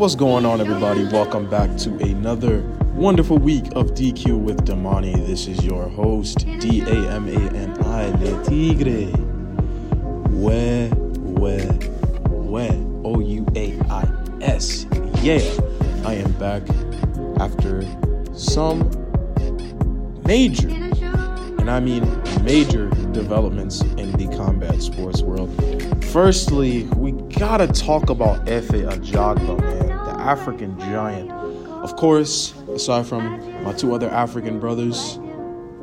[0.00, 1.04] What's going on, everybody?
[1.04, 2.62] Welcome back to another
[2.94, 5.14] wonderful week of DQ with Damani.
[5.26, 9.12] This is your host, D A M A N I, Le Tigre.
[10.30, 11.70] Where, where,
[12.30, 12.72] where?
[13.04, 14.10] O U A I
[14.40, 14.86] S.
[15.20, 15.42] Yeah,
[16.06, 16.62] I am back
[17.38, 17.82] after
[18.34, 18.88] some
[20.24, 25.50] major, and I mean major developments in the combat sports world.
[26.06, 29.79] Firstly, we gotta talk about Efe Ajagba, man,
[30.20, 31.30] African giant.
[31.30, 35.18] Of course, aside from my two other African brothers,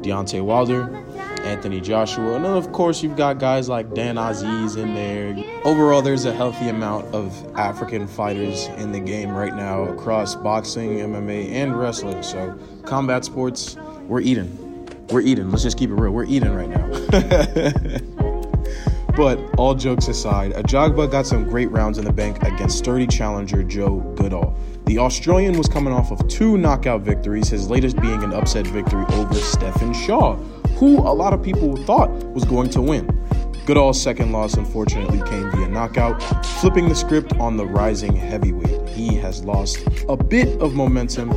[0.01, 0.95] Deontay Wilder,
[1.43, 5.35] Anthony Joshua, and then of course you've got guys like Dan Aziz in there.
[5.63, 10.97] Overall, there's a healthy amount of African fighters in the game right now across boxing,
[10.97, 12.21] MMA, and wrestling.
[12.21, 13.75] So, combat sports,
[14.07, 14.63] we're eating.
[15.09, 15.49] We're eating.
[15.49, 16.11] Let's just keep it real.
[16.11, 18.07] We're eating right now.
[19.17, 23.63] But all jokes aside, Ajagba got some great rounds in the bank against sturdy challenger
[23.63, 24.55] Joe Goodall.
[24.85, 29.05] The Australian was coming off of two knockout victories, his latest being an upset victory
[29.13, 30.35] over Stephen Shaw,
[30.77, 33.07] who a lot of people thought was going to win.
[33.65, 36.21] Goodall's second loss unfortunately came via knockout,
[36.61, 38.87] flipping the script on the rising heavyweight.
[38.87, 41.31] He has lost a bit of momentum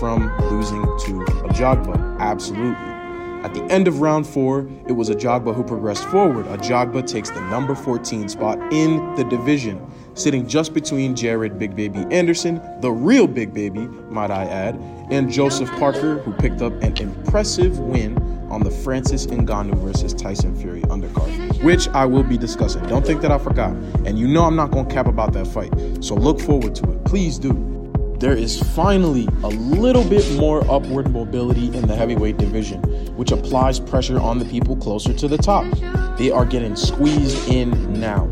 [0.00, 2.95] from losing to Ajagba, absolutely.
[3.44, 6.46] At the end of round four, it was Ajagba who progressed forward.
[6.46, 9.80] Ajagba takes the number 14 spot in the division,
[10.14, 14.76] sitting just between Jared Big Baby Anderson, the real Big Baby, might I add,
[15.10, 18.16] and Joseph Parker, who picked up an impressive win
[18.50, 22.84] on the Francis Ngannou versus Tyson Fury undercard, which I will be discussing.
[22.86, 23.72] Don't think that I forgot.
[24.06, 25.72] And you know I'm not going to cap about that fight.
[26.02, 27.04] So look forward to it.
[27.04, 27.75] Please do
[28.18, 32.80] there is finally a little bit more upward mobility in the heavyweight division,
[33.16, 35.66] which applies pressure on the people closer to the top.
[36.16, 38.30] They are getting squeezed in now.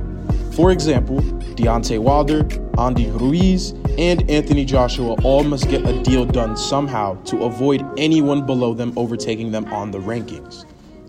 [0.52, 1.20] For example,
[1.56, 2.46] Deontay Wilder,
[2.78, 8.46] Andy Ruiz, and Anthony Joshua all must get a deal done somehow to avoid anyone
[8.46, 10.64] below them overtaking them on the rankings.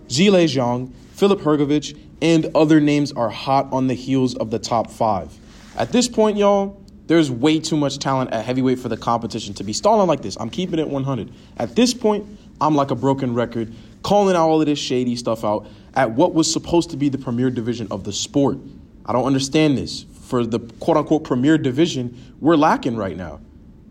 [0.07, 4.89] Zhilei Zhang, Filip Hrgovic, and other names are hot on the heels of the top
[4.89, 5.31] five.
[5.77, 9.64] At this point, y'all, there's way too much talent at heavyweight for the competition to
[9.64, 10.38] be stalling like this.
[10.39, 11.32] I'm keeping it 100.
[11.58, 12.26] At this point,
[12.60, 16.33] I'm like a broken record, calling out all of this shady stuff out at what
[16.33, 18.58] was supposed to be the premier division of the sport.
[19.05, 20.05] I don't understand this.
[20.21, 23.39] For the quote unquote premier division, we're lacking right now.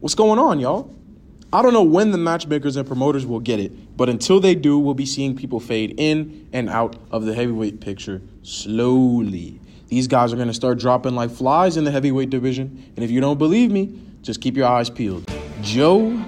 [0.00, 0.92] What's going on, y'all?
[1.52, 4.76] I don't know when the matchmakers and promoters will get it, but until they do,
[4.76, 9.60] we'll be seeing people fade in and out of the heavyweight picture slowly.
[9.94, 12.82] These guys are going to start dropping like flies in the heavyweight division.
[12.96, 15.24] And if you don't believe me, just keep your eyes peeled.
[15.62, 16.20] Joe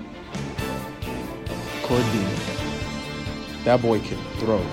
[1.83, 3.65] Cordina.
[3.65, 4.65] That boy can throw.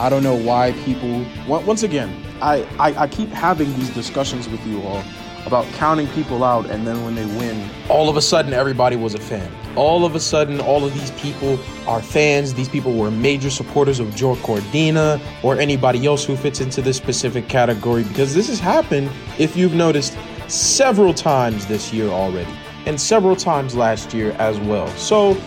[0.00, 1.24] I don't know why people.
[1.46, 2.12] Once again,
[2.42, 5.04] I, I, I keep having these discussions with you all
[5.46, 9.14] about counting people out, and then when they win, all of a sudden everybody was
[9.14, 9.48] a fan.
[9.78, 11.56] All of a sudden, all of these people
[11.86, 12.52] are fans.
[12.52, 16.96] These people were major supporters of Joe Cordina or anybody else who fits into this
[16.96, 19.08] specific category because this has happened,
[19.38, 20.18] if you've noticed,
[20.48, 22.50] several times this year already,
[22.86, 24.88] and several times last year as well.
[24.96, 25.40] So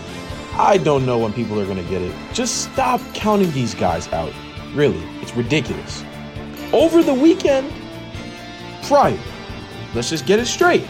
[0.53, 2.15] I don't know when people are going to get it.
[2.31, 4.31] Just stop counting these guys out.
[4.73, 6.05] Really, it's ridiculous.
[6.71, 7.69] Over the weekend,
[8.83, 9.19] Friday,
[9.93, 10.87] let's just get it straight.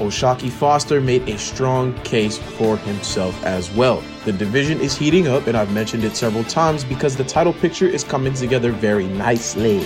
[0.00, 4.02] O'Shaquie Foster made a strong case for himself as well.
[4.24, 7.86] The division is heating up, and I've mentioned it several times because the title picture
[7.86, 9.78] is coming together very nicely.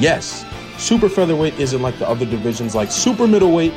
[0.00, 0.44] Yes,
[0.78, 3.72] super featherweight isn't like the other divisions like super middleweight,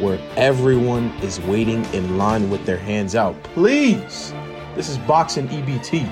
[0.00, 3.40] where everyone is waiting in line with their hands out.
[3.42, 4.32] Please,
[4.74, 6.08] this is boxing EBT,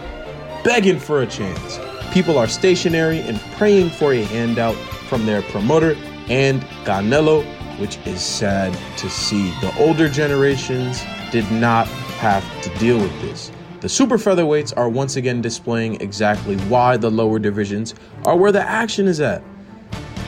[0.63, 1.79] begging for a chance.
[2.13, 4.77] People are stationary and praying for a handout
[5.09, 5.97] from their promoter
[6.29, 7.45] and Canelo,
[7.79, 9.51] which is sad to see.
[9.61, 11.87] The older generations did not
[12.19, 13.51] have to deal with this.
[13.81, 17.95] The super featherweights are once again displaying exactly why the lower divisions
[18.25, 19.43] are where the action is at.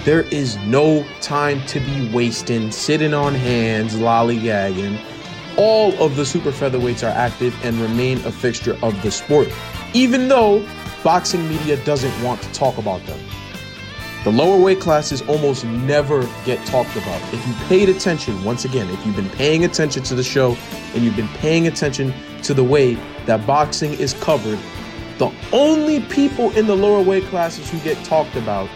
[0.04, 5.00] There is no time to be wasting, sitting on hands, lollygagging.
[5.56, 9.48] All of the super featherweights are active and remain a fixture of the sport,
[9.94, 10.66] even though
[11.02, 13.18] boxing media doesn't want to talk about them.
[14.24, 17.22] The lower weight classes almost never get talked about.
[17.32, 20.56] If you paid attention, once again, if you've been paying attention to the show
[20.94, 22.12] and you've been paying attention
[22.42, 22.94] to the way
[23.26, 24.58] that boxing is covered,
[25.18, 28.68] the only people in the lower weight classes who get talked about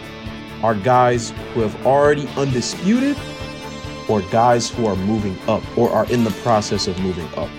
[0.63, 3.17] are guys who have already undisputed
[4.07, 7.49] or guys who are moving up or are in the process of moving up.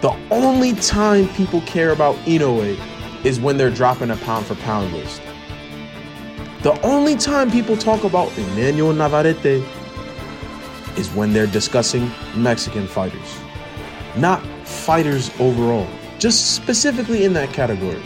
[0.00, 2.78] The only time people care about Inoue
[3.24, 5.20] is when they're dropping a pound for pound list.
[6.62, 9.64] The only time people talk about Emmanuel Navarrete
[10.96, 13.36] is when they're discussing Mexican fighters,
[14.16, 15.88] not fighters overall,
[16.20, 18.00] just specifically in that category.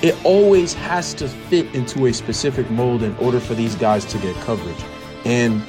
[0.00, 4.18] It always has to fit into a specific mold in order for these guys to
[4.18, 4.82] get coverage.
[5.26, 5.62] And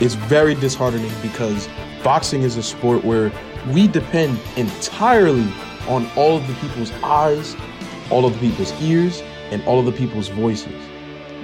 [0.00, 1.68] it's very disheartening because
[2.02, 3.30] boxing is a sport where
[3.74, 5.52] we depend entirely
[5.86, 7.54] on all of the people's eyes,
[8.08, 9.20] all of the people's ears,
[9.50, 10.72] and all of the people's voices.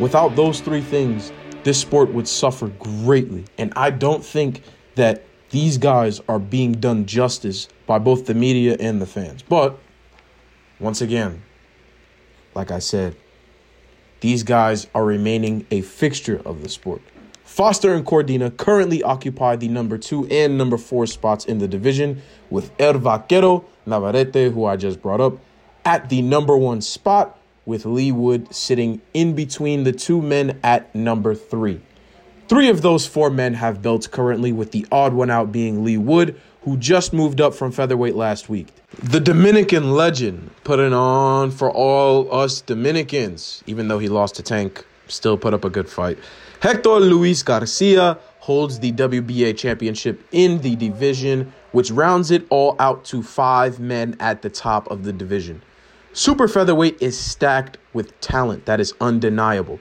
[0.01, 1.31] Without those three things,
[1.63, 3.45] this sport would suffer greatly.
[3.59, 4.63] And I don't think
[4.95, 9.43] that these guys are being done justice by both the media and the fans.
[9.43, 9.79] But
[10.79, 11.43] once again,
[12.55, 13.15] like I said,
[14.21, 17.03] these guys are remaining a fixture of the sport.
[17.45, 22.23] Foster and Cordina currently occupy the number two and number four spots in the division,
[22.49, 25.39] with El Vaquero Navarrete, who I just brought up,
[25.85, 30.95] at the number one spot, with Lee Wood sitting in between the two men at
[30.95, 31.81] number three.
[32.49, 35.97] Three of those four men have belts currently, with the odd one out being Lee
[35.97, 38.69] Wood, who just moved up from featherweight last week.
[39.03, 44.85] The Dominican legend putting on for all us Dominicans, even though he lost to Tank,
[45.07, 46.19] still put up a good fight.
[46.61, 53.05] Hector Luis Garcia holds the WBA championship in the division, which rounds it all out
[53.05, 55.63] to five men at the top of the division.
[56.13, 59.79] Super featherweight is stacked with talent that is undeniable.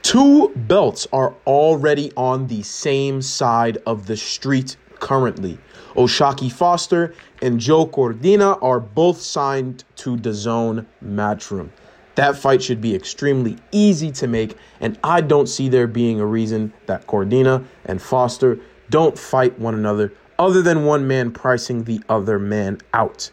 [0.00, 5.58] Two belts are already on the same side of the street currently.
[5.94, 7.12] O'Shaquie Foster
[7.42, 11.68] and Joe Cordina are both signed to the DAZN Matchroom.
[12.14, 16.26] That fight should be extremely easy to make, and I don't see there being a
[16.26, 22.00] reason that Cordina and Foster don't fight one another other than one man pricing the
[22.08, 23.30] other man out.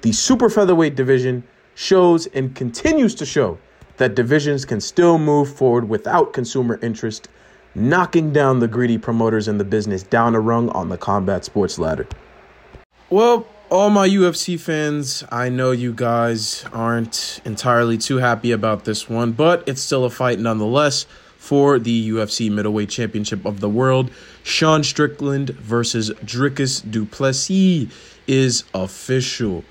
[0.00, 1.44] The super featherweight division
[1.76, 3.58] shows and continues to show
[3.98, 7.28] that divisions can still move forward without consumer interest,
[7.74, 11.78] knocking down the greedy promoters in the business down a rung on the combat sports
[11.78, 12.08] ladder.
[13.10, 19.08] Well, all my UFC fans, I know you guys aren't entirely too happy about this
[19.08, 21.04] one, but it's still a fight nonetheless
[21.36, 24.10] for the UFC Middleweight Championship of the World.
[24.42, 27.88] Sean Strickland versus Dricus du Plessis
[28.26, 29.62] is official.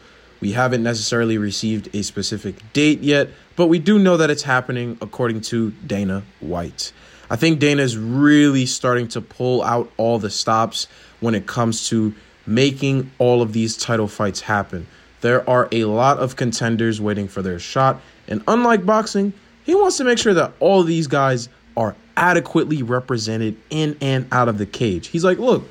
[0.42, 4.98] We haven't necessarily received a specific date yet, but we do know that it's happening
[5.02, 6.92] according to Dana White.
[7.30, 10.88] I think Dana is really starting to pull out all the stops
[11.22, 12.14] when it comes to
[12.46, 14.86] making all of these title fights happen.
[15.22, 19.34] There are a lot of contenders waiting for their shot, and unlike boxing,
[19.64, 24.48] he wants to make sure that all these guys are adequately represented in and out
[24.48, 25.08] of the cage.
[25.08, 25.68] He's like, look,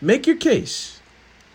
[0.00, 1.00] make your case.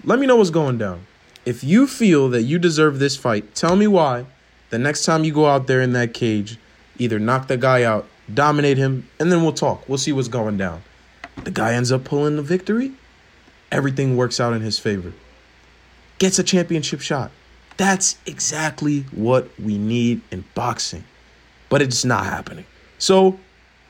[0.03, 1.05] Let me know what's going down.
[1.45, 4.25] If you feel that you deserve this fight, tell me why.
[4.69, 6.57] The next time you go out there in that cage,
[6.97, 9.87] either knock the guy out, dominate him, and then we'll talk.
[9.87, 10.83] We'll see what's going down.
[11.43, 12.91] The guy ends up pulling the victory.
[13.71, 15.13] Everything works out in his favor.
[16.17, 17.31] Gets a championship shot.
[17.77, 21.05] That's exactly what we need in boxing.
[21.69, 22.65] But it's not happening.
[22.97, 23.39] So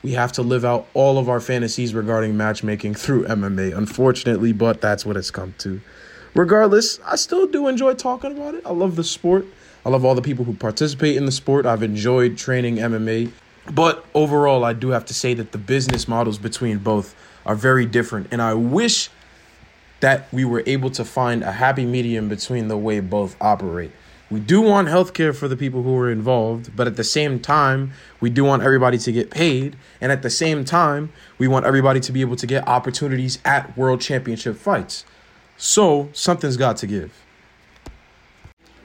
[0.02, 4.80] we have to live out all of our fantasies regarding matchmaking through MMA, unfortunately, but
[4.80, 5.80] that's what it's come to
[6.34, 8.62] regardless, I still do enjoy talking about it.
[8.66, 9.46] I love the sport.
[9.84, 11.66] I love all the people who participate in the sport.
[11.66, 13.32] I've enjoyed training MMA.
[13.72, 17.14] But overall, I do have to say that the business models between both
[17.46, 18.28] are very different.
[18.30, 19.10] And I wish
[20.00, 23.92] that we were able to find a happy medium between the way both operate.
[24.30, 27.92] We do want healthcare for the people who are involved, but at the same time,
[28.20, 29.76] we do want everybody to get paid.
[30.00, 33.76] And at the same time, we want everybody to be able to get opportunities at
[33.76, 35.04] world championship fights.
[35.62, 37.12] So something's got to give.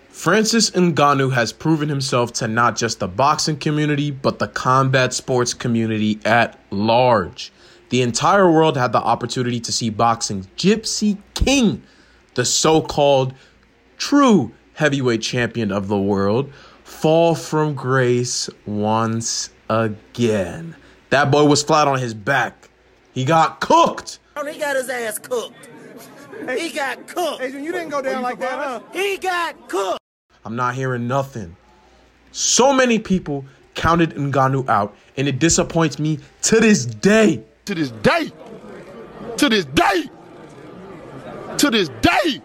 [0.10, 5.53] Francis Ngannou has proven himself to not just the boxing community, but the combat sports
[5.53, 7.53] community at large.
[7.91, 11.82] The entire world had the opportunity to see boxing's Gypsy King,
[12.34, 13.34] the so called
[13.98, 16.51] true heavyweight champion of the world,
[16.84, 20.75] fall from grace once again.
[21.10, 22.70] That boy was flat on his back.
[23.13, 24.20] He got cooked.
[24.51, 25.70] He got his ass cooked.
[26.57, 27.41] He got cooked.
[27.41, 28.79] Adrian, you didn't go down like that, huh?
[28.93, 29.99] He got cooked.
[30.43, 31.55] I'm not hearing nothing.
[32.31, 37.43] So many people counted Ngannou out, and it disappoints me to this day.
[37.65, 38.31] To this day.
[39.37, 40.03] To this day.
[41.57, 42.41] To this day.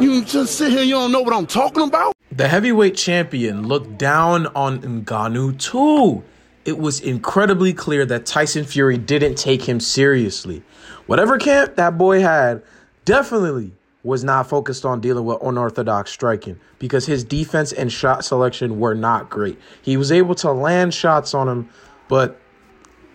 [0.00, 2.14] You just sit here, you don't know what I'm talking about?
[2.32, 6.22] The heavyweight champion looked down on Ngannou too.
[6.64, 10.62] It was incredibly clear that Tyson Fury didn't take him seriously.
[11.06, 12.62] Whatever camp that boy had,
[13.04, 13.72] definitely
[14.02, 18.94] was not focused on dealing with unorthodox striking because his defense and shot selection were
[18.94, 19.58] not great.
[19.82, 21.68] He was able to land shots on him,
[22.08, 22.40] but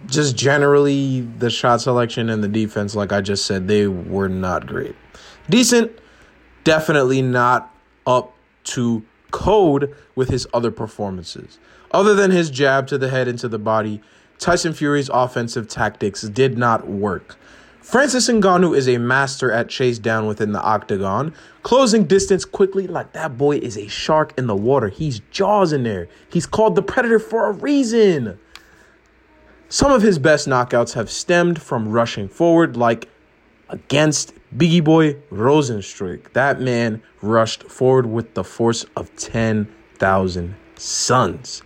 [0.08, 4.68] just generally the shot selection and the defense, like I just said, they were not
[4.68, 4.96] great.
[5.50, 5.92] Decent,
[6.64, 7.74] definitely not
[8.06, 8.34] up
[8.66, 11.60] to code with his other performances.
[11.92, 14.00] Other than his jab to the head and to the body,
[14.40, 17.36] Tyson Fury's offensive tactics did not work.
[17.82, 23.12] Francis Ngannou is a master at chase down within the octagon, closing distance quickly like
[23.12, 24.88] that boy is a shark in the water.
[24.88, 26.08] He's jaws in there.
[26.32, 28.40] He's called the predator for a reason.
[29.68, 33.10] Some of his best knockouts have stemmed from rushing forward, like
[33.74, 36.32] against Bigi Boy Rozenstruik.
[36.34, 41.64] That man rushed forward with the force of 10,000 suns.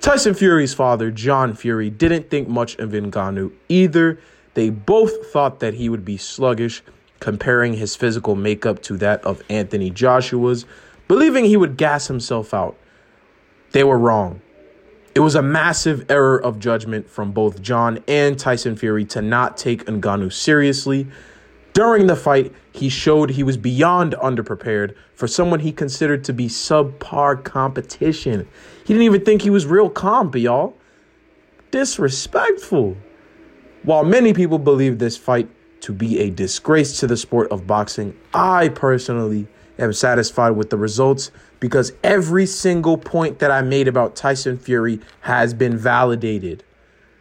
[0.00, 4.18] Tyson Fury's father, John Fury, didn't think much of Ngannou either.
[4.54, 6.82] They both thought that he would be sluggish,
[7.20, 10.66] comparing his physical makeup to that of Anthony Joshua's,
[11.06, 12.76] believing he would gas himself out.
[13.70, 14.40] They were wrong.
[15.14, 19.56] It was a massive error of judgment from both John and Tyson Fury to not
[19.56, 21.06] take Ngannou seriously.
[21.76, 26.48] During the fight, he showed he was beyond underprepared for someone he considered to be
[26.48, 28.48] subpar competition.
[28.86, 30.74] He didn't even think he was real comp, y'all.
[31.70, 32.96] Disrespectful.
[33.82, 35.50] While many people believe this fight
[35.82, 39.46] to be a disgrace to the sport of boxing, I personally
[39.78, 41.30] am satisfied with the results
[41.60, 46.64] because every single point that I made about Tyson Fury has been validated.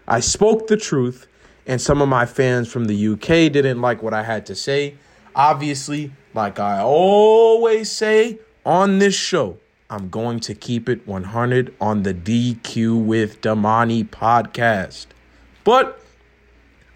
[0.08, 1.28] I spoke the truth,
[1.68, 4.96] and some of my fans from the UK didn't like what I had to say.
[5.36, 9.58] Obviously, like I always say on this show,
[9.90, 15.08] I'm going to keep it 100 on the DQ with Damani podcast.
[15.64, 16.00] But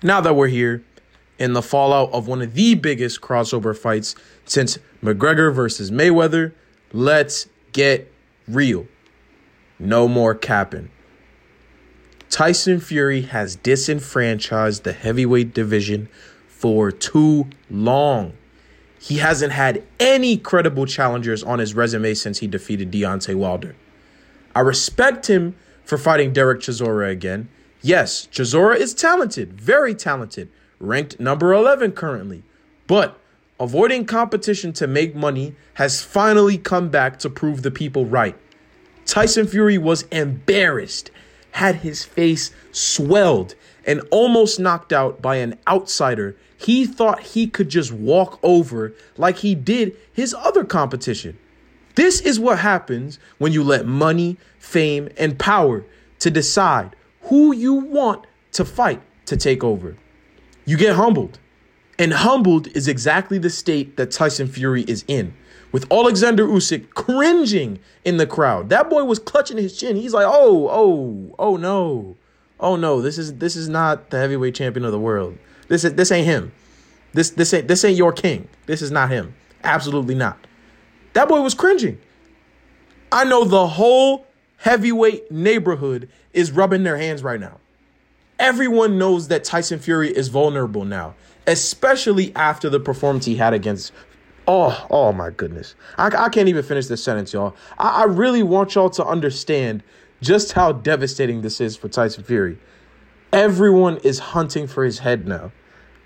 [0.01, 0.83] now that we're here
[1.37, 6.53] in the fallout of one of the biggest crossover fights since McGregor versus Mayweather,
[6.91, 8.11] let's get
[8.47, 8.87] real.
[9.77, 10.89] No more capping.
[12.29, 16.07] Tyson Fury has disenfranchised the heavyweight division
[16.47, 18.33] for too long.
[18.99, 23.75] He hasn't had any credible challengers on his resume since he defeated Deontay Wilder.
[24.55, 27.49] I respect him for fighting Derek Chisora again.
[27.81, 32.43] Yes, Chisora is talented, very talented, ranked number 11 currently.
[32.87, 33.17] But
[33.59, 38.37] avoiding competition to make money has finally come back to prove the people right.
[39.05, 41.09] Tyson Fury was embarrassed,
[41.51, 47.69] had his face swelled, and almost knocked out by an outsider he thought he could
[47.69, 51.39] just walk over like he did his other competition.
[51.95, 55.85] This is what happens when you let money, fame, and power
[56.19, 59.95] to decide who you want to fight to take over.
[60.65, 61.39] You get humbled.
[61.97, 65.33] And humbled is exactly the state that Tyson Fury is in.
[65.71, 68.69] With Alexander Usyk cringing in the crowd.
[68.69, 69.95] That boy was clutching his chin.
[69.95, 72.17] He's like, "Oh, oh, oh no.
[72.59, 75.37] Oh no, this is this is not the heavyweight champion of the world.
[75.67, 76.51] This is this ain't him.
[77.13, 78.47] This this ain't this ain't your king.
[78.65, 79.35] This is not him.
[79.63, 80.37] Absolutely not."
[81.13, 81.99] That boy was cringing.
[83.11, 87.57] I know the whole heavyweight neighborhood is rubbing their hands right now.
[88.37, 91.15] Everyone knows that Tyson Fury is vulnerable now,
[91.47, 93.91] especially after the performance he had against.
[94.51, 95.75] Oh, oh my goodness.
[95.99, 97.55] I, I can't even finish this sentence, y'all.
[97.77, 99.83] I, I really want y'all to understand
[100.21, 102.57] just how devastating this is for Tyson Fury.
[103.31, 105.51] Everyone is hunting for his head now.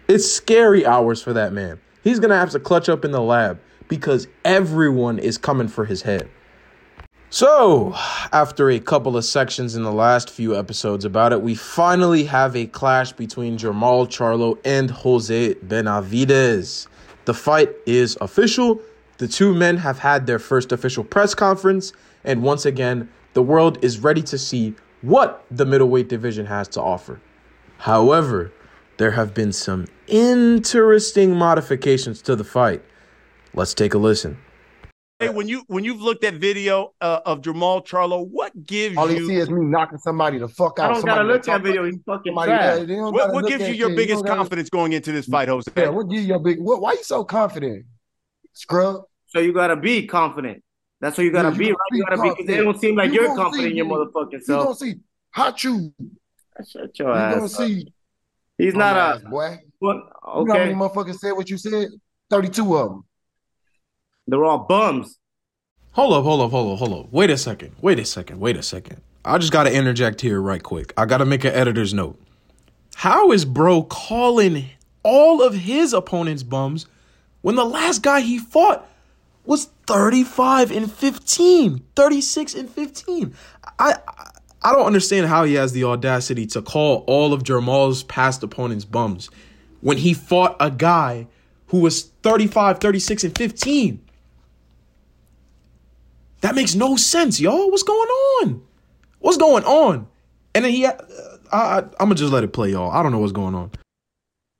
[0.10, 1.80] It's scary hours for that man.
[2.04, 5.86] He's going to have to clutch up in the lab because everyone is coming for
[5.86, 6.30] his head.
[7.30, 7.94] So,
[8.34, 12.58] after a couple of sections in the last few episodes about it, we finally have
[12.58, 16.88] a clash between Jermall Charlo and Jose Benavidez.
[17.26, 18.82] The fight is official.
[19.18, 23.84] The two men have had their first official press conference, and once again, the world
[23.84, 27.22] is ready to see what the middleweight division has to offer.
[27.80, 28.52] However,
[28.98, 32.82] there have been some interesting modifications to the fight.
[33.54, 34.38] Let's take a listen.
[35.24, 39.10] Hey, when you when you've looked at video uh, of Jermall Charlo, what gives All
[39.10, 39.18] you?
[39.20, 40.92] you see is me knocking somebody the fuck out.
[40.92, 41.86] I don't gotta look talk- at video.
[41.86, 42.88] He's fucking trash.
[42.88, 43.98] yeah, what what gives you your shit.
[43.98, 45.72] biggest don't gotta- confidence going into this fight, Jose?
[45.76, 46.60] Yeah, what gives you your big?
[46.60, 47.86] What, why you so confident,
[48.54, 49.04] scrub?
[49.28, 50.64] So you gotta be confident.
[51.02, 51.92] That's what you gotta Yeah, you be, gotta right?
[51.92, 53.78] You gotta be because they don't seem like You you are gonna confident see, in
[53.78, 54.12] your nigga.
[54.12, 54.64] motherfucking You self.
[54.64, 54.96] gonna see
[55.32, 55.94] hot you.
[56.68, 57.60] Shut your You gonna ass.
[57.60, 57.68] up.
[57.68, 57.94] see.
[58.58, 59.58] He's not Dumbass a boy.
[59.80, 59.96] what?
[59.96, 61.88] You know how many Okay, motherfuckers said what you said?
[62.30, 63.06] Thirty-two of them.
[64.28, 65.20] They're all bums.
[65.92, 67.12] Hold up, hold up, hold up, hold up.
[67.14, 67.76] Wait a second.
[67.82, 68.40] Wait a second.
[68.40, 69.02] Wait a second.
[69.26, 70.94] I just got to interject here right quick.
[70.98, 72.20] I got to make an editor's note.
[72.96, 74.66] How is bro calling
[75.04, 76.88] all of his opponents bums
[77.42, 78.88] when the last guy he fought
[79.46, 83.36] was 35 and 15, 36 and 15?
[83.80, 84.30] I I,
[84.66, 88.86] I don't understand how he has the audacity to call all of Jermall's past opponents
[88.86, 89.30] bums
[89.82, 91.28] when he fought a guy
[91.68, 94.00] who was 35, 36, and 15.
[96.54, 97.72] That makes no sense, y'all.
[97.72, 98.62] What's going on?
[99.18, 100.06] What's going on?
[100.54, 100.94] And then he, uh,
[101.52, 102.92] I, I, I'm gonna just let it play, y'all.
[102.92, 103.72] I don't know what's going on.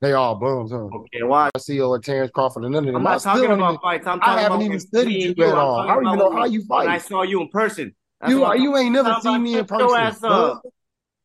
[0.02, 0.78] They all bums, huh?
[0.78, 1.52] Okay, why?
[1.54, 2.96] I see or Terrence Crawford and none of them.
[2.96, 4.08] I'm not still talking about even- fights.
[4.08, 5.80] I'm talking I haven't about even when studied me you and at I'm all.
[5.82, 7.96] I don't even know how when- you When I saw you in person.
[8.20, 9.96] That's You, what you ain't never seen me in person.
[9.96, 10.32] ass scrub.
[10.34, 10.62] up.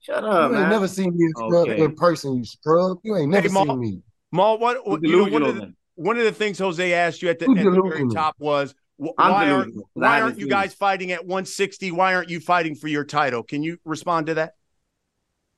[0.01, 1.83] Shut You up, ain't never seen me in, scrub, Okay.
[1.83, 2.99] in person, you scrub.
[3.05, 3.65] You ain't never Hey, Maul.
[3.65, 4.03] seen me.
[4.33, 7.23] Maul, what, what You you know, one of the one of the things Jose asked
[7.23, 10.19] you at the, at the very top was wh- I'm why aren't delusional, 'cause I
[10.19, 11.91] why aren't you guys fighting at 160?
[11.93, 13.43] Why aren't you fighting for your title?
[13.43, 14.55] Can you respond to that?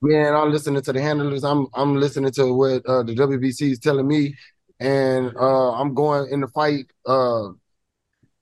[0.02, 1.44] Man, I'm listening to the handlers.
[1.44, 4.34] I'm I'm listening to what uh, the WBC is telling me,
[4.78, 6.86] and uh, I'm going in the fight.
[7.06, 7.48] Uh,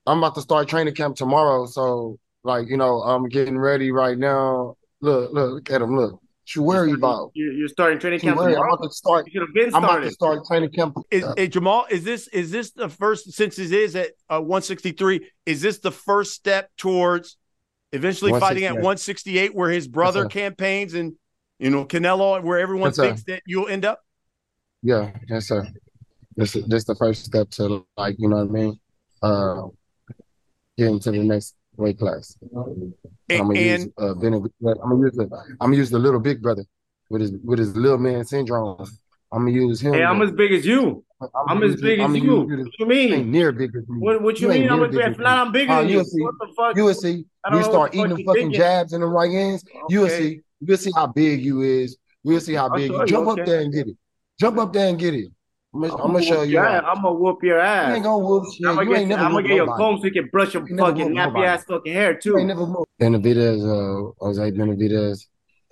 [0.05, 4.17] I'm about to start training camp tomorrow, so like you know, I'm getting ready right
[4.17, 4.75] now.
[5.01, 5.95] Look, look, look at him.
[5.97, 6.21] Look,
[6.55, 7.31] what you worry about?
[7.33, 8.51] You're, you're starting training What you camp worry?
[8.53, 8.73] I'm tomorrow.
[8.75, 9.25] about to start.
[9.27, 10.95] You should have been I'm about to start training camp.
[11.11, 14.39] Is, Uh, hey, Jermall, is this is this the first since it is at uh,
[14.39, 15.29] 163?
[15.45, 17.37] Is this the first step towards
[17.91, 19.53] eventually fighting at 168.
[19.53, 20.27] 168, where his brother sir.
[20.29, 21.13] campaigns and
[21.59, 23.03] you know Canelo, where everyone Yes, sir.
[23.03, 23.99] thinks that you'll end up?
[24.81, 25.67] Yeah, yes, sir.
[26.35, 28.79] This is this the first step to like, you know what I mean?
[29.21, 29.67] Uh,
[30.77, 32.37] getting to the next weight class.
[32.41, 32.51] And
[33.31, 36.41] I'm gonna use uh Benny, I'm gonna use the I'm gonna use the little big
[36.41, 36.63] brother
[37.09, 38.79] with his with his little man syndrome.
[39.31, 39.93] I'm gonna use him.
[39.93, 41.03] Hey, I'm as big as you.
[41.47, 42.35] I'm as big as you.
[42.41, 43.31] What you You ain't mean?
[43.31, 43.97] near big as me.
[43.99, 44.71] What, what you ain't mean?
[44.71, 45.05] I'm near as big.
[45.13, 45.95] as not, I'm bigger Uh, than you.
[45.95, 46.21] you'll see.
[46.23, 46.75] What the fuck?
[46.77, 47.25] You will see.
[47.43, 48.53] I don't You start eating the fucking thinking.
[48.59, 49.63] jabs in the right hands.
[49.89, 50.39] You will see.
[50.61, 51.97] You'll see how big you is.
[52.23, 52.99] We'll see how big show you.
[53.01, 53.41] you, Jump okay.
[53.41, 53.97] up there and get it.
[54.39, 55.29] Jump up there and get it.
[55.73, 56.83] I'm gonna, I'm I'm gonna show you ass.
[56.87, 57.95] I'm gonna whoop your You ass.
[57.95, 58.65] ain't gonna whoop shit.
[58.67, 60.53] I'm gonna You get ain't never I'm gonna get your comb so you can brush
[60.55, 62.45] your You fucking nappy ass fucking hair You ain't too.
[62.47, 62.91] never whooped.
[62.99, 65.27] Benavidez, uh, Jose Benavidez,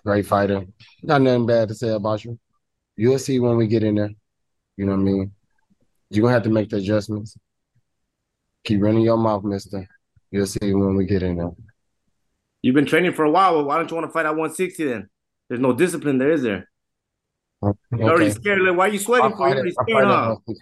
[0.05, 0.65] great fighter.
[1.05, 2.37] Got nothing bad to say about you.
[2.95, 4.11] You'll see when we get in there.
[4.77, 5.31] You know what I mean?
[6.11, 7.35] You're gonna have to make the adjustments.
[8.65, 9.87] Keep running your mouth, mister.
[10.29, 11.51] You'll see when we get in there.
[12.61, 13.55] You've been training for a while.
[13.55, 15.09] Well, why don't you want to fight at 160 then?
[15.47, 16.69] There's no discipline there, is there?
[17.61, 17.75] You're
[18.09, 18.31] already Okay.
[18.31, 18.61] scared.
[18.61, 19.47] Like, why are you sweating I'll for?
[19.47, 20.53] You're fight, already scared, fight at huh?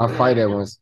[0.00, 0.78] I'll fight at once.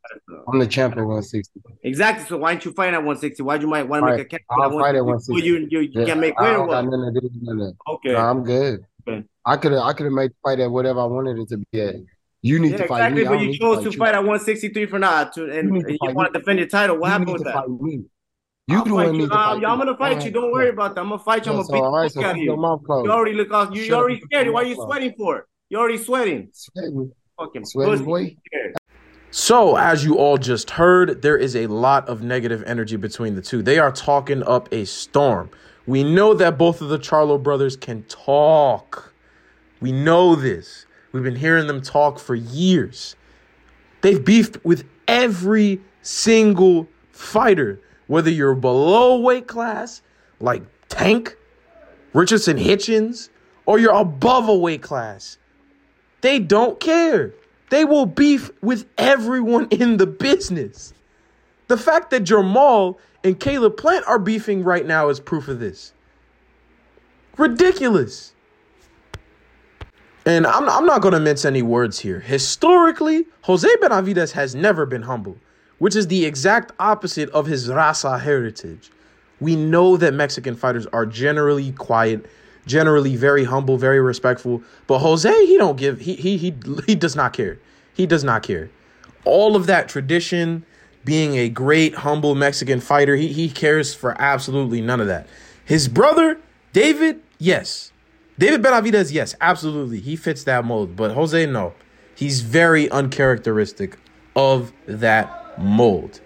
[0.48, 1.60] I'm the champ at 160.
[1.84, 2.26] Exactly.
[2.26, 3.42] So why don't you fight at 160?
[3.42, 4.42] Why'd you might want to make a catch?
[4.50, 5.32] I'll fight at 160?
[5.32, 5.46] 160.
[5.48, 6.84] You, you, you Yeah, can't make I weight or what?
[6.84, 7.92] nothing to do with none of that.
[7.94, 8.12] Okay.
[8.12, 8.84] No, I'm good.
[9.08, 9.24] Okay.
[9.46, 11.58] I could have I could have made the fight at whatever I wanted it to
[11.72, 11.94] be at.
[12.42, 13.22] You need Yeah, to fight exactly.
[13.22, 13.26] me.
[13.26, 15.82] I But you chose to to fight fight at 163 for now, to, and You
[15.82, 16.98] to you want to defend your title.
[16.98, 17.66] What You happened with to that?
[18.68, 18.74] Fight me.
[18.74, 19.20] You I'll the fight one you.
[19.20, 19.84] need to fight I'm me.
[19.84, 20.30] gonna fight you.
[20.30, 21.00] Don't worry about that.
[21.02, 21.52] I'm gonna fight you.
[21.52, 22.60] I'm gonna so beat all the right, fuck so out of keep your you.
[22.62, 23.74] mouth You already look off.
[23.74, 24.46] You, you already scared.
[24.46, 25.46] your Why mouth you sweating for?
[25.68, 26.48] You already sweating.
[26.52, 28.36] Sweating, Fucking sweating, boy.
[29.30, 33.42] So, as you all just heard, there is a lot of negative energy between the
[33.42, 33.60] two.
[33.62, 35.50] They are talking up a storm.
[35.86, 39.12] We know that both of the Charlo brothers can talk.
[39.80, 40.86] We know this.
[41.12, 43.14] We've been hearing them talk for years.
[44.00, 50.02] They've beefed with every single fighter, whether you're below weight class,
[50.40, 51.36] like Tank,
[52.12, 53.28] Richardson Hitchens,
[53.66, 55.38] or you're above a weight class.
[56.20, 57.34] They don't care.
[57.70, 60.94] They will beef with everyone in the business.
[61.68, 65.92] The fact that Jermall and Caleb Plant are beefing right now is proof of this.
[67.36, 68.32] Ridiculous.
[70.24, 72.20] And I'm, I'm not going to mince any words here.
[72.20, 75.38] Historically, Jose Benavidez has never been humble,
[75.78, 78.90] which is the exact opposite of his raza heritage.
[79.40, 82.26] We know that Mexican fighters are generally quiet,
[82.66, 84.62] generally very humble, very respectful.
[84.86, 86.54] But Jose, he don't give he he he
[86.86, 87.58] he does not care.
[87.94, 88.70] He does not care.
[89.24, 90.64] All of that tradition,
[91.04, 95.26] being a great humble Mexican fighter, he he cares for absolutely none of that.
[95.64, 96.38] His brother,
[96.72, 97.92] David, yes.
[98.38, 100.00] David Benavidez, yes, absolutely.
[100.00, 100.94] He fits that mold.
[100.94, 101.74] But Jose, no.
[102.14, 103.98] He's very uncharacteristic
[104.34, 106.20] of that mold.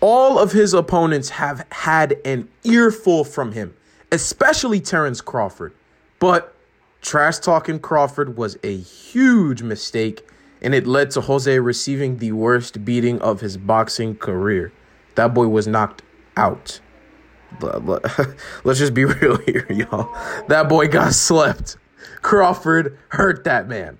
[0.00, 3.74] All of his opponents have had an earful from him,
[4.12, 5.74] especially Terrence Crawford.
[6.18, 6.54] But
[7.00, 10.26] trash talking Crawford was a huge mistake,
[10.60, 14.72] and it led to Jose receiving the worst beating of his boxing career.
[15.14, 16.02] That boy was knocked
[16.36, 16.80] out.
[17.60, 20.14] Let's just be real here, y'all.
[20.48, 21.76] That boy got slept.
[22.22, 23.98] Crawford hurt that man.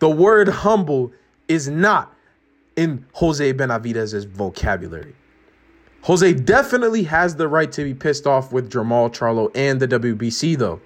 [0.00, 1.12] The word humble
[1.48, 2.14] is not
[2.80, 5.14] in Jose Benavidez's vocabulary.
[6.02, 10.56] Jose definitely has the right to be pissed off with Jermall Charlo and the WBC,
[10.56, 10.80] though.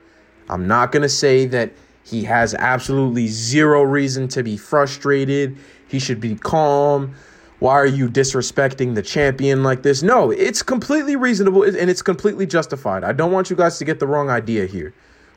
[0.48, 5.56] I'm not going to say that he has absolutely zero reason to be frustrated.
[5.86, 7.14] He should be calm.
[7.60, 10.02] why are you disrespecting the champion like this?
[10.02, 13.04] No, it's completely reasonable and it's completely justified.
[13.04, 14.92] I don't want you guys to get the wrong idea here.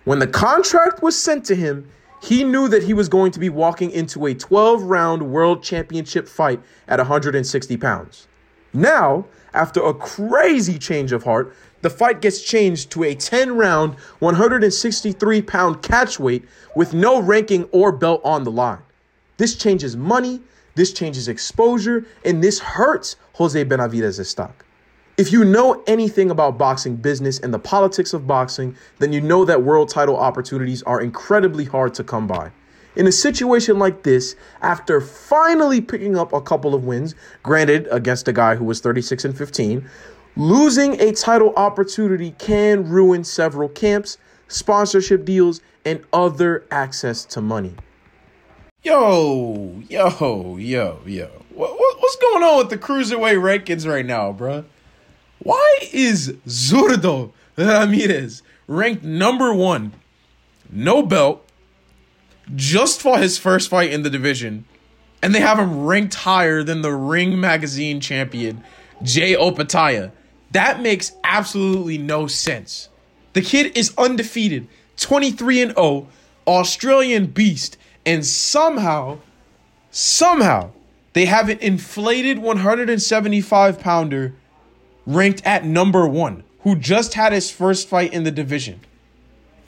[0.06, 1.88] When the contract was sent to him,
[2.22, 6.28] he knew that he was going to be walking into a 12 round world championship
[6.28, 8.28] fight at 160 pounds.
[8.74, 13.96] Now, after a crazy change of heart, the fight gets changed to a 10 round,
[14.20, 18.82] 163 pound catch weight with no ranking or belt on the line.
[19.38, 20.42] This changes money,
[20.76, 24.66] this changes exposure, and this hurts Jose Benavidez' stock.
[25.18, 29.46] If you know anything about boxing business and the politics of boxing, then you know
[29.46, 32.52] that world title opportunities are incredibly hard to come by.
[32.96, 38.28] In a situation like this, after finally picking up a couple of wins, granted against
[38.28, 39.90] a guy who was 36 and 15,
[40.36, 47.74] losing a title opportunity can ruin several camps, sponsorship deals, and other access to money.
[48.84, 51.26] Yo, yo, yo, yo.
[51.50, 54.64] What, what, what's going on with the cruiserweight rankings right now, bruh?
[55.40, 59.94] Why is Zurdo Ramirez ranked number one,
[60.70, 61.48] no belt,
[62.56, 64.66] just for his first fight in the division,
[65.22, 68.64] and they have him ranked higher than the Ring Magazine champion,
[69.04, 70.12] Jai Opetaia.
[70.52, 72.90] That makes absolutely no sense.
[73.34, 76.08] The kid is undefeated, 23 and 0,
[76.48, 79.20] Australian beast, and somehow,
[79.92, 80.72] somehow,
[81.14, 84.36] they have an inflated 175 pounder
[85.08, 88.82] ranked at number one, who just had his first fight in the division.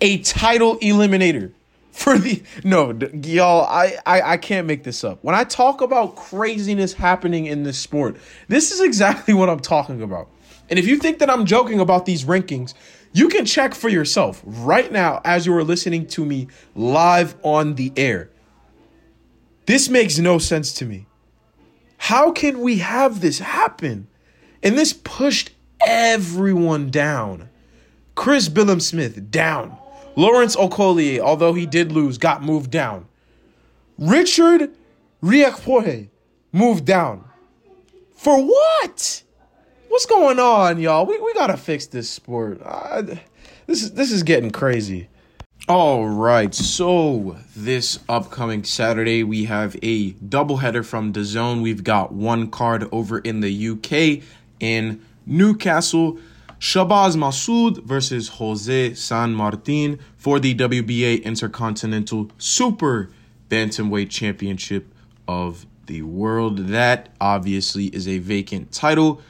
[0.02, 1.54] A title eliminator
[1.92, 5.24] for the no y'all I, I i can't make this up.
[5.24, 10.02] When i talk about craziness happening in this sport this is exactly what i'm talking
[10.02, 10.30] about.
[10.70, 12.74] And if you think that i'm joking about these rankings
[13.12, 17.76] you can check for yourself right now as you are listening to me live on
[17.76, 18.30] the air.
[19.66, 21.08] This makes no sense to me.
[21.98, 24.08] How can we have this happen
[24.64, 25.52] and this pushed
[25.86, 27.50] everyone down.
[28.16, 29.78] Chris Billam-Smith down.
[30.16, 33.08] Lawrence Okolie, although he did lose, got moved down.
[33.98, 34.72] Richard
[35.24, 36.10] Riakporhe
[36.52, 37.24] moved down.
[38.14, 39.24] For what?
[39.88, 41.06] What's going on, y'all?
[41.06, 42.62] We, we gotta fix this sport.
[43.66, 45.10] This is this is getting crazy.
[45.68, 51.62] All right, so this upcoming Saturday we have a doubleheader from the zone.
[51.62, 54.24] We've got one card over in the UK
[54.60, 56.20] in Newcastle.
[56.60, 63.10] Shabaz Masoud versus Jose San Martin for the WBA Intercontinental Super
[63.50, 64.94] Bantamweight Championship
[65.26, 66.68] of the world.
[66.68, 69.22] That obviously is a vacant title.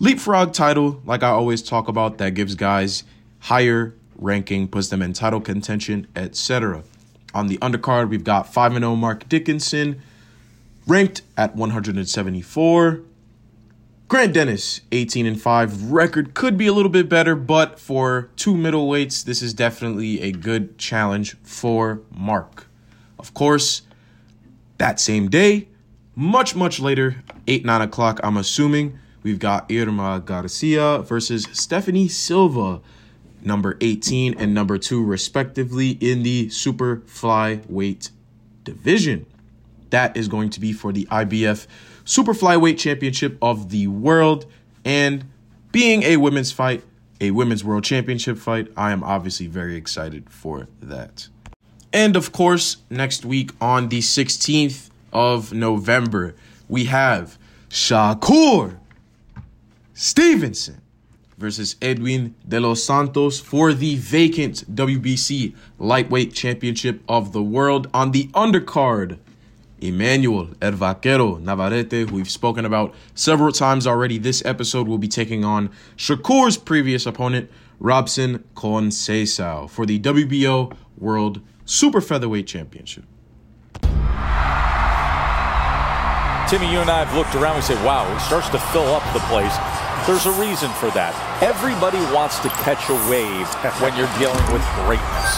[0.00, 3.04] Leapfrog title, like I always talk about, that gives guys
[3.38, 6.82] higher ranking, puts them in title contention, etc.
[7.34, 10.02] On the undercard, we've got 5 0 Mark Dickinson,
[10.86, 13.00] ranked at 174.
[14.14, 15.90] Grant Dennis, 18 and 5.
[15.90, 20.30] Record could be a little bit better, but for two middleweights, this is definitely a
[20.30, 22.68] good challenge for Mark.
[23.18, 23.82] Of course,
[24.78, 25.66] that same day,
[26.14, 32.82] much, much later, 8, 9 o'clock, I'm assuming, we've got Irma Garcia versus Stephanie Silva,
[33.42, 38.12] number 18 and number 2, respectively, in the super flyweight
[38.62, 39.26] division.
[39.90, 41.66] That is going to be for the IBF
[42.04, 44.46] Super Flyweight Championship of the world.
[44.84, 45.24] And
[45.72, 46.82] being a women's fight,
[47.20, 51.28] a women's world championship fight, I am obviously very excited for that.
[51.92, 56.34] And of course, next week on the 16th of November,
[56.68, 57.38] we have
[57.68, 58.78] Shakur
[59.94, 60.80] Stevenson
[61.38, 68.12] versus Edwin De Los Santos for the vacant WBC Lightweight Championship of the World on
[68.12, 69.18] the undercard.
[69.84, 74.16] Emmanuel El Vaquero Navarrete, who we've spoken about several times already.
[74.18, 81.40] This episode will be taking on Shakur's previous opponent, Robson Conceição, for the WBO World
[81.66, 83.04] Super Featherweight Championship.
[86.48, 87.56] Timmy, you and I have looked around.
[87.56, 89.56] We say, wow, it starts to fill up the place.
[90.06, 91.16] There's a reason for that.
[91.42, 93.48] Everybody wants to catch a wave
[93.80, 95.28] when you're dealing with greatness.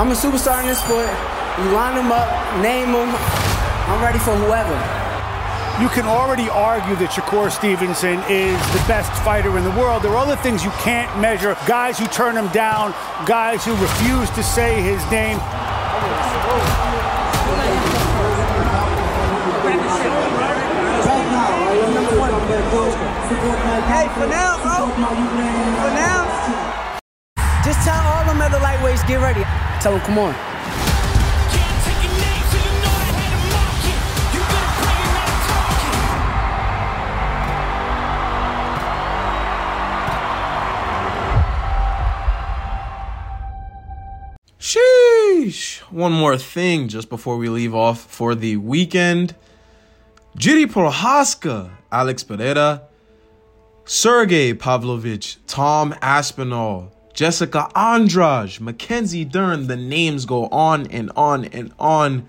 [0.00, 1.12] I'm a superstar in this sport.
[1.60, 2.32] You line them up,
[2.64, 3.12] name them,
[3.88, 5.02] I'm ready for whoever.
[5.82, 10.02] You can already argue that Shakur Stevenson is the best fighter in the world.
[10.02, 11.56] There are other things you can't measure.
[11.66, 12.92] Guys who turn him down,
[13.26, 15.40] guys who refuse to say his name.
[23.88, 24.92] Hey, for now, bro.
[24.92, 26.22] For now.
[27.64, 29.42] Just tell all them other lightweights, get ready.
[29.80, 30.51] Tell them, come on.
[45.92, 49.34] One more thing just before we leave off for the weekend.
[50.38, 52.82] Jiri Prochazka, Alex Pereira,
[53.84, 59.66] Sergey Pavlovich, Tom Aspinall, Jessica Andrade, Mackenzie Dern.
[59.66, 62.26] The names go on and on and on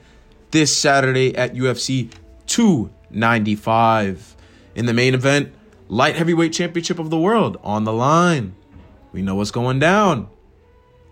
[0.51, 2.11] this Saturday at UFC
[2.47, 4.35] 295.
[4.75, 5.53] In the main event,
[5.87, 8.55] light heavyweight championship of the world on the line.
[9.13, 10.27] We know what's going down.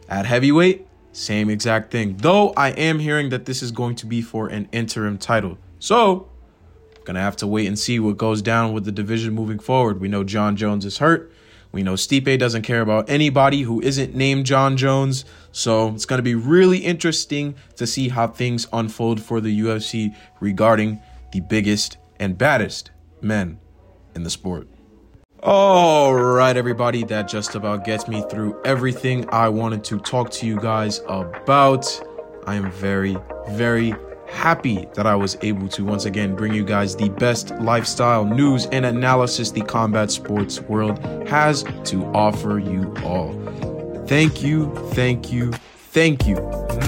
[0.10, 2.18] At heavyweight, same exact thing.
[2.18, 5.58] Though I am hearing that this is going to be for an interim title.
[5.80, 6.30] So,
[7.04, 10.00] gonna have to wait and see what goes down with the division moving forward.
[10.00, 11.32] We know Jon Jones is hurt.
[11.72, 15.24] We know Stipe doesn't care about anybody who isn't named Jon Jones.
[15.52, 20.16] So it's going to be really interesting to see how things unfold for the UFC
[20.40, 23.60] regarding the biggest and baddest men
[24.16, 24.68] in the sport.
[25.44, 30.46] All right, everybody, that just about gets me through everything I wanted to talk to
[30.46, 31.88] you guys about.
[32.46, 33.18] I am very,
[33.50, 33.96] very
[34.30, 38.68] happy that I was able to once again bring you guys the best lifestyle news
[38.68, 43.34] and analysis the combat sports world has to offer you all.
[44.06, 45.54] Thank you, thank you,
[45.92, 46.36] thank you,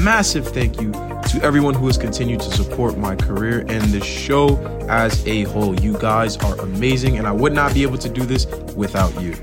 [0.02, 4.58] massive thank you to everyone who has continued to support my career and the show
[4.90, 5.78] as a whole.
[5.78, 9.34] You guys are amazing, and I would not be able to do this without you.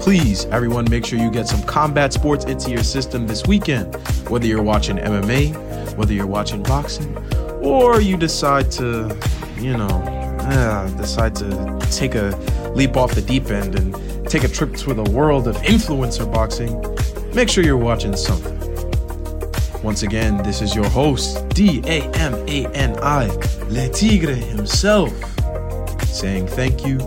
[0.00, 3.94] Please, everyone, make sure you get some combat sports into your system this weekend.
[4.30, 7.16] Whether you're watching MMA, whether you're watching boxing,
[7.62, 9.14] or you decide to,
[9.58, 12.30] you know, uh, decide to take a
[12.74, 16.80] leap off the deep end and take a trip to the world of influencer boxing,
[17.34, 18.65] make sure you're watching something.
[19.82, 23.26] Once again, this is your host, D A M A N I,
[23.68, 25.12] Le Tigre himself,
[26.04, 26.98] saying thank you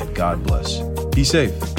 [0.00, 0.80] and God bless.
[1.14, 1.77] Be safe.